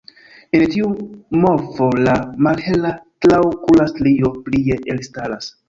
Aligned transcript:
En 0.59 0.63
tiu 0.75 0.87
morfo 1.43 1.91
la 2.09 2.15
malhela 2.49 2.95
traokula 3.27 3.89
strio 3.95 4.35
plie 4.51 4.83
elstaras. 4.97 5.55